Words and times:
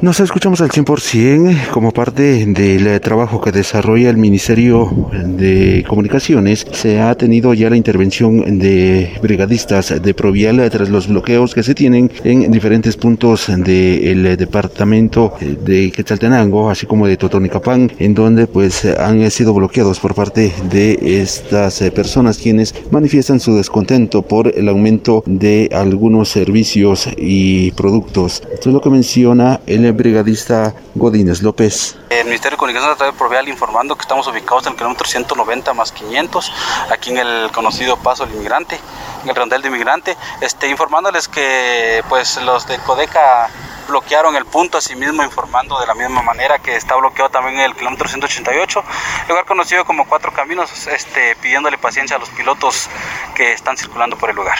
Nos 0.00 0.20
escuchamos 0.20 0.60
al 0.60 0.70
100% 0.70 1.70
como 1.70 1.90
parte 1.90 2.46
del 2.46 3.00
trabajo 3.00 3.40
que 3.40 3.50
desarrolla 3.50 4.10
el 4.10 4.16
Ministerio 4.16 4.88
de 5.12 5.84
Comunicaciones. 5.88 6.64
Se 6.70 7.00
ha 7.00 7.16
tenido 7.16 7.52
ya 7.52 7.68
la 7.68 7.76
intervención 7.76 8.60
de 8.60 9.10
brigadistas 9.20 10.00
de 10.00 10.14
Provial 10.14 10.70
tras 10.70 10.88
los 10.88 11.08
bloqueos 11.08 11.52
que 11.52 11.64
se 11.64 11.74
tienen 11.74 12.12
en 12.22 12.48
diferentes 12.52 12.96
puntos 12.96 13.48
del 13.48 14.36
departamento 14.36 15.34
de 15.40 15.90
Quetzaltenango, 15.90 16.70
así 16.70 16.86
como 16.86 17.08
de 17.08 17.16
Totonicapán, 17.16 17.90
en 17.98 18.14
donde 18.14 18.46
pues 18.46 18.84
han 18.84 19.28
sido 19.32 19.52
bloqueados 19.52 19.98
por 19.98 20.14
parte 20.14 20.52
de 20.70 20.96
estas 21.20 21.80
personas 21.90 22.38
quienes 22.38 22.72
manifiestan 22.92 23.40
su 23.40 23.56
descontento 23.56 24.22
por 24.22 24.56
el 24.56 24.68
aumento 24.68 25.24
de 25.26 25.68
algunos 25.72 26.28
servicios 26.28 27.08
y 27.16 27.72
productos. 27.72 28.44
Esto 28.54 28.68
es 28.68 28.72
lo 28.72 28.80
que 28.80 28.90
menciona 28.90 29.58
el 29.66 29.87
brigadista 29.92 30.74
Godínez 30.94 31.42
López. 31.42 31.96
El 32.10 32.24
Ministerio 32.26 32.56
de 32.56 32.58
Comunicaciones 32.58 32.94
a 32.94 32.96
través 32.96 33.14
de 33.14 33.18
Provial 33.18 33.48
informando 33.48 33.96
que 33.96 34.02
estamos 34.02 34.26
ubicados 34.26 34.66
en 34.66 34.72
el 34.72 34.76
kilómetro 34.76 35.06
190 35.06 35.74
más 35.74 35.92
500, 35.92 36.52
aquí 36.90 37.10
en 37.10 37.18
el 37.18 37.50
conocido 37.52 37.96
Paso 37.96 38.24
del 38.26 38.34
Inmigrante, 38.34 38.78
en 39.22 39.28
el 39.28 39.36
rondel 39.36 39.62
de 39.62 39.68
Inmigrante, 39.68 40.16
este, 40.40 40.68
informándoles 40.68 41.28
que 41.28 42.02
pues 42.08 42.40
los 42.42 42.66
de 42.66 42.78
Codeca 42.78 43.48
bloquearon 43.88 44.36
el 44.36 44.44
punto, 44.44 44.78
asimismo 44.78 45.24
informando 45.24 45.80
de 45.80 45.86
la 45.86 45.94
misma 45.94 46.22
manera 46.22 46.58
que 46.58 46.76
está 46.76 46.94
bloqueado 46.96 47.30
también 47.30 47.58
el 47.58 47.74
kilómetro 47.74 48.06
188, 48.06 48.84
lugar 49.28 49.44
conocido 49.46 49.84
como 49.84 50.06
Cuatro 50.06 50.32
Caminos, 50.32 50.86
este, 50.86 51.34
pidiéndole 51.36 51.78
paciencia 51.78 52.16
a 52.16 52.18
los 52.20 52.28
pilotos 52.30 52.88
que 53.34 53.52
están 53.52 53.76
circulando 53.76 54.16
por 54.16 54.30
el 54.30 54.36
lugar. 54.36 54.58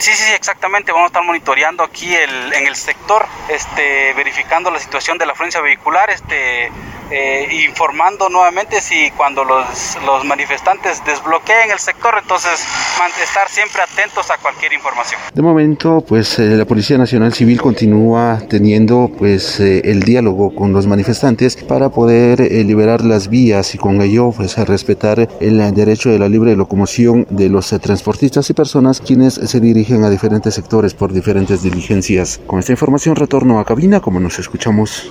Sí, 0.00 0.14
sí, 0.14 0.32
exactamente. 0.32 0.92
Vamos 0.92 1.04
a 1.04 1.08
estar 1.08 1.22
monitoreando 1.22 1.84
aquí 1.84 2.14
el, 2.14 2.54
en 2.54 2.66
el 2.66 2.74
sector, 2.74 3.26
este, 3.50 4.14
verificando 4.14 4.70
la 4.70 4.78
situación 4.78 5.18
de 5.18 5.26
la 5.26 5.32
afluencia 5.32 5.60
vehicular, 5.60 6.08
este, 6.08 6.72
eh, 7.10 7.48
informando 7.66 8.28
nuevamente 8.28 8.80
si 8.80 9.10
cuando 9.12 9.44
los, 9.44 9.98
los, 10.06 10.24
manifestantes 10.24 11.02
desbloqueen 11.04 11.70
el 11.72 11.78
sector, 11.78 12.14
entonces 12.20 12.64
estar 13.22 13.48
siempre 13.48 13.82
atentos 13.82 14.30
a 14.30 14.38
cualquier 14.38 14.72
información. 14.72 15.20
De 15.34 15.42
momento, 15.42 16.04
pues 16.06 16.38
eh, 16.38 16.56
la 16.56 16.64
Policía 16.64 16.98
Nacional 16.98 17.32
Civil 17.32 17.60
continúa 17.60 18.40
teniendo 18.48 19.10
pues 19.18 19.60
eh, 19.60 19.82
el 19.84 20.02
diálogo 20.02 20.54
con 20.54 20.72
los 20.72 20.86
manifestantes 20.86 21.56
para 21.56 21.88
poder 21.88 22.40
liberar 22.40 23.04
las 23.04 23.28
vías 23.28 23.74
y 23.74 23.78
con 23.78 24.00
ello 24.00 24.32
pues 24.36 24.56
respetar 24.56 25.28
el 25.40 25.74
derecho 25.74 26.10
de 26.10 26.18
la 26.18 26.28
libre 26.28 26.56
locomoción 26.56 27.26
de 27.30 27.48
los 27.48 27.70
transportistas 27.80 28.48
y 28.50 28.54
personas 28.54 29.00
quienes 29.00 29.34
se 29.34 29.60
dirigen 29.60 30.04
a 30.04 30.10
diferentes 30.10 30.54
sectores 30.54 30.94
por 30.94 31.12
diferentes 31.12 31.62
diligencias. 31.62 32.40
Con 32.46 32.60
esta 32.60 32.72
información 32.72 33.16
retorno 33.16 33.58
a 33.58 33.64
cabina 33.64 34.00
como 34.00 34.20
nos 34.20 34.38
escuchamos. 34.38 35.08